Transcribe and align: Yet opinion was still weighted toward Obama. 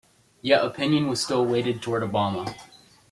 Yet 0.41 0.65
opinion 0.65 1.09
was 1.09 1.21
still 1.23 1.45
weighted 1.45 1.83
toward 1.83 2.01
Obama. 2.01 2.55